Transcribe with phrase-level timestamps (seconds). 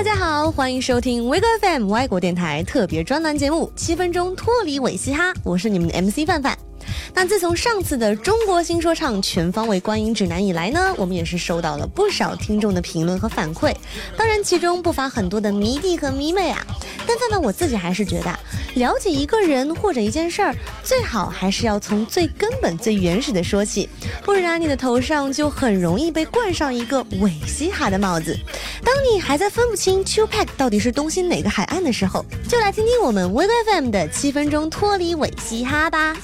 [0.00, 6.56] 大家好，欢迎收听 wigfm 外国电台特别专栏节目《七分钟脱离伪嘻哈》，我是你们的 MC 范范。
[7.12, 13.76] 那自从上次的中国新说唱全方位观影指南以来呢，我们也是收到了不少听众的评论和反馈，
[14.16, 16.66] 当然其中不乏很多的迷弟和迷妹啊。
[17.06, 18.40] 但范范我自己还是觉得，
[18.74, 23.88] 了解一个人或者一件事儿，最好还是要从最根本、最原始的说起，
[24.24, 28.36] 不然你的头上就很容易被冠上一个伪嘻哈的帽子。
[28.84, 36.16] 当你还在分不清 Two Pack 到底是东西哪个海岸的时候，就来听听我们 w e v FM 的七分钟脱离伪嘻哈吧。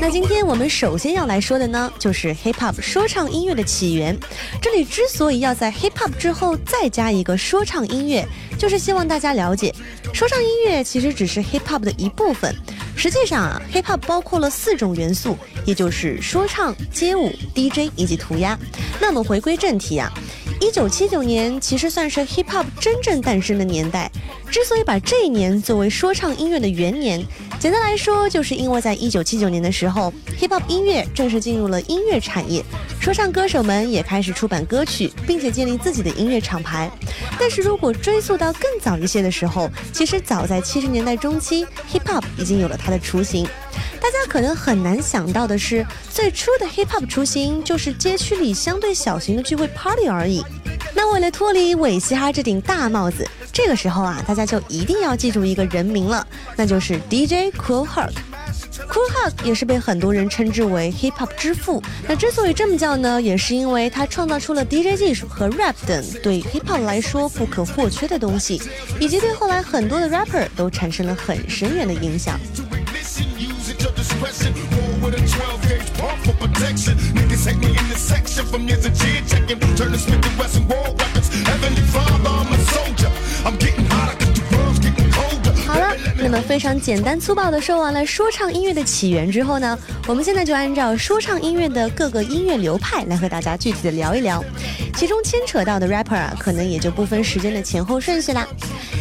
[0.00, 4.16] 那今天我们首先要来说的呢，就是 hip hop 说唱音乐的起源。
[4.62, 8.24] 这里之所以要在 hip hop 之后再加一个说唱音乐，
[8.56, 9.74] 就是希望大家了解，
[10.14, 12.54] 说唱音乐其实只是 hip hop 的一部分。
[12.96, 18.56] 实际上啊，hip hop 包括了四种元素，也就是说唱、街舞、DJ 以及涂鸦。
[19.00, 20.12] 那么回归正题啊。
[20.60, 24.10] 一九七九年其实算是 hip hop 真正诞生的年代。
[24.50, 27.22] 之所以把这一年作为说唱音乐的元年，
[27.60, 32.64] 简单来说，就是因为在一九七九年的时候，hip hop 音乐正式进入了音乐产业，
[33.00, 36.88] 说唱歌手们也开始出版歌曲，并且建立自己的音乐厂牌。
[37.36, 43.44] 但是如果追溯到更早一些的时候，其实早在七十年代中期，hip hop 已经有了它的雏形。
[44.00, 50.44] 大家可能很难想到的是，最初的 hip hop 雏形就是街区里相对小型的聚会 party 而已。
[50.98, 58.10] 那为了脱离伪嘻哈这顶大帽子，这个时候啊，大家就一定要记住一个人名了，那就是 DJ Cool Herc。
[58.90, 61.80] Cool Herc 也是被很多人称之为 hip hop 之父。
[62.08, 68.60] 那之所以这么叫呢，也是因为他创造出了 DJ 技术和 rap 等对 hip hop 来说不可或缺的东西，
[68.98, 72.40] 以及对后来很多的 rapper 都产生了很深远的影响。
[86.48, 94.42] 非常简单粗暴的说完了说唱音乐的起源之后呢，我们现在就按照说唱音乐的各个音乐流派来和大家具体的聊一聊，
[94.94, 98.48] 其中牵扯到的 rapper 啊，可能也就不分时间的前后顺序啦。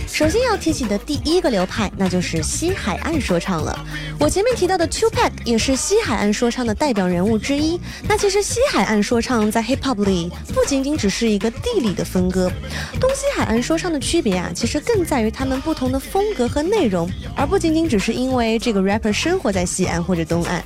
[0.07, 3.77] 首先要提起的第一个流派，那就是西海岸说唱了。
[4.19, 7.79] 我前面提到的 Two Pack 也是西海岸说唱的代表人物之一。
[8.07, 12.51] 那其实西海岸说唱在 Hip Hop 里不仅仅只是一个地理的分割，
[12.99, 20.63] 东西海岸说唱的区别啊，其实更在于他们不同的风格和内容，而不仅仅只是因为这个 rapper 生活在西岸或者东岸。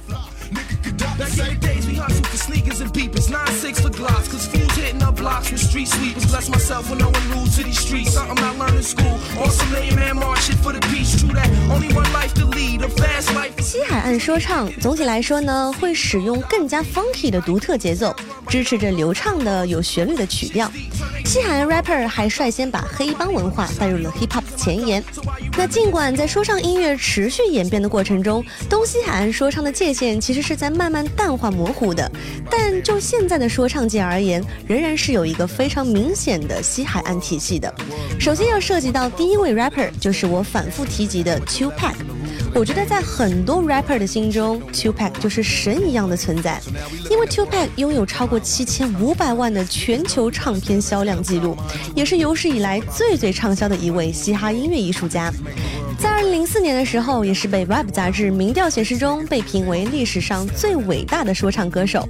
[13.60, 18.16] 西海岸说唱总体来说呢，会使用更加 funky 的独特节奏，
[18.48, 20.72] 支持着流畅的有旋律的曲调。
[21.26, 25.02] 西海岸 rapper 还率先把黑帮文化带入了 hip hop 的前沿。
[25.58, 32.12] 那尽管在说唱音乐持续演变的过程中，东西海岸说唱的界限其实是在慢慢淡化模糊的，
[32.50, 37.74] 但就现在的说唱界而言，仍然是有一个非常明显的西海岸体系的。
[38.20, 41.96] 首先要涉及到第一位 rapper，就是我反复提及的 Two Pack。
[42.54, 46.62] 我觉得在很多 rapper 的心中，Two Pack 就是神一样的存在，
[47.10, 51.58] 因为 Two Pack 拥有超过七千五百万的全球唱片销量记录，
[51.96, 55.34] 也是有史以来最最畅销的一位嘻哈音乐艺术家。
[55.98, 62.08] 在二零零四年的时候，也是被 Rap 杂志民调显示中被评为历史上最伟大的说唱歌手。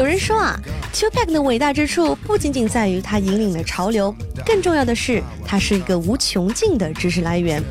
[0.00, 0.58] 有人说啊
[0.94, 4.16] ，Two Pack 的伟大之处不仅仅在于他引领了潮流，
[4.46, 7.62] 更重要的是他是一个无穷尽的知识来源。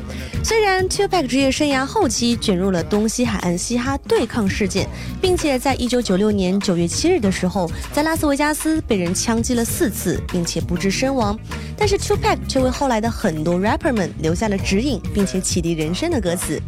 [0.44, 4.88] 虽然 Two Pack 职业生涯后期卷入了东西海岸嘻哈对抗事件，
[5.20, 11.36] 并且在一九九六年九月七日的时候，在拉斯维加斯被人枪击了四次，并且不治身亡，
[11.76, 16.62] 但是 Two Pack 却为后来的很多 rapper 们留下了指引，并且启迪人生的歌词。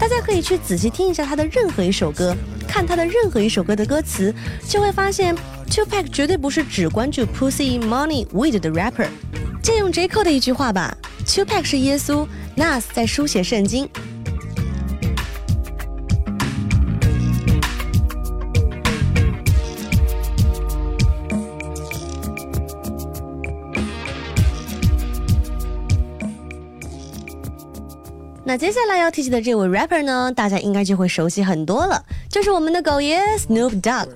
[0.00, 2.34] 大家可以去仔细听一下他的任何一首歌，
[2.72, 4.34] 看他的任何一首歌的歌词，
[4.66, 5.36] 就会发现
[5.68, 9.08] Tupac 绝对不是只关注 pussy money weed 的 rapper。
[9.62, 10.96] 借用 J Cole 的一句话吧
[11.26, 12.26] ，Tupac 是耶稣。
[12.56, 13.86] Nas 在书写圣经。
[28.52, 34.06] 那接下来要提起的这位 rapper 呢，大家应该就会熟悉很多了，就是我们的狗爷 Snoop Dogg。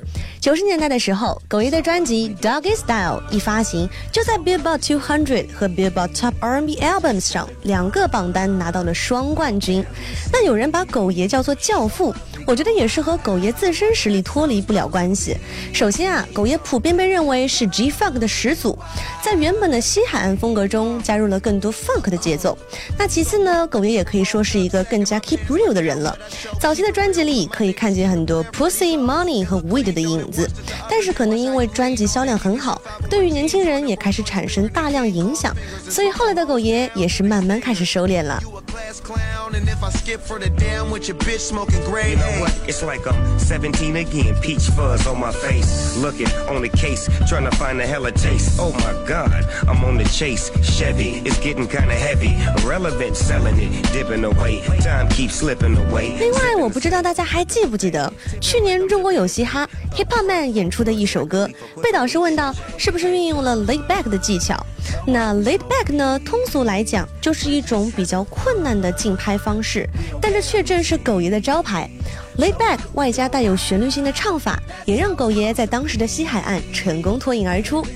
[0.47, 9.85] 九十年代的时候，狗爷的专辑《Doggy Style》一发行，就在 Billboard 200和 Billboard Top R&B Albums 上两个榜单拿到了双冠军。
[10.33, 12.15] 那有人把狗爷叫做教父。
[12.47, 15.37] 我觉得也是和狗爷自身实力脱离不了关系。
[15.73, 18.79] 首先啊，狗爷普遍被认为是 G Funk 的始祖，
[19.21, 22.57] 在原本的西海岸风格中加入了更多 Funk 的节奏。
[22.97, 26.17] 那其次呢，狗爷也可以说是一个更加 Keep Real 的人了。
[26.61, 30.36] 早期的专辑里可以看见很多 Pussy Money 和 Weed 的影子，
[30.91, 35.55] 但是可能因为专辑销量很好，对于年轻人也开始产生大量影响，
[35.89, 38.43] 所以后来的狗爷也是慢慢开始收敛了。
[39.54, 42.58] And if I skip for the damn with your bitch smoking gray you know what?
[42.68, 45.98] It's like I'm 17 again, peach fuzz on my face.
[45.98, 48.60] Looking on the case, trying to find a hella taste.
[48.60, 50.50] Oh my god, I'm on the chase.
[50.64, 52.34] Chevy, it's getting kinda heavy.
[52.64, 54.62] Irrelevant, selling it, dipping away.
[54.80, 56.18] Time keeps slipping away.
[56.18, 59.68] 另外，我不知道大家还记不记得去年中国有嘻哈
[59.98, 61.50] Hip Hop Man 演出的一首歌，
[61.84, 64.66] 被导师问到是不是运用了 Laid Back 的技巧。
[65.07, 69.89] 那 Laid Back 呢，通俗来讲就是一种比较困难的竞拍方式，
[70.21, 71.89] 但这却正是狗爷的招牌。
[72.39, 77.87] Laid Back 外加带有旋律性的唱法，也让狗爷在当时的西海岸成功脱颖而出。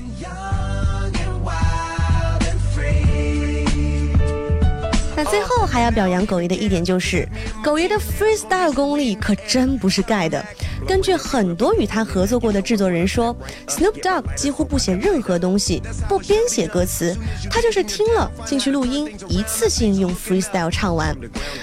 [5.17, 7.29] 那最后还要表扬狗爷的一点就是，
[7.63, 10.43] 狗爷的 freestyle 功力可真不是盖的。
[10.87, 13.35] 根据很多与他合作过的制作人说
[13.69, 17.17] ，Snoop Dogg 几乎不写任何东西，不编写歌词，
[17.51, 21.17] 他就是听了进去录音，一次性用 freestyle 唱完。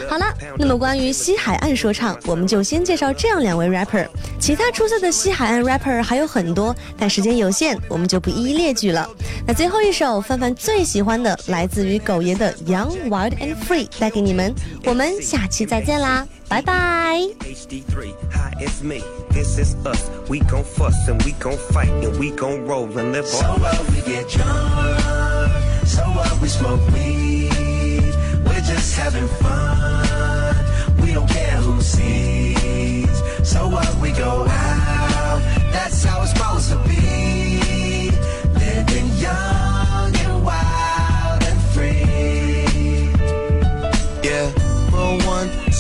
[0.10, 0.26] 好了，
[0.58, 4.08] 那么关于西海岸说唱，我们就先介绍这样两位 rapper，
[4.40, 9.10] 其他出色的西海岸 rapper 还有很多，但时间有限，我们就不一一列举了。
[9.46, 14.54] 那最后一首范范最喜欢的，来自于狗爷的 Young Wild and Free，带给你们，
[14.88, 17.20] 我们下期再见啦，拜拜。
[17.44, 17.68] it's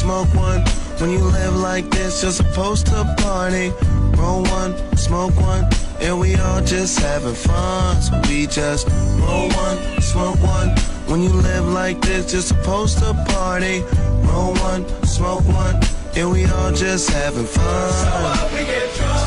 [0.07, 0.63] smoke one
[1.01, 3.71] when you live like this, you're supposed to party.
[4.18, 5.69] Roll one, smoke one,
[6.00, 8.01] and we all just having fun.
[8.01, 8.88] So we just
[9.19, 10.69] roll one, smoke one.
[11.07, 13.81] When you live like this, you're supposed to party.
[14.31, 15.75] Roll one, smoke one,
[16.15, 17.92] and we all just having fun.
[17.92, 19.26] So we get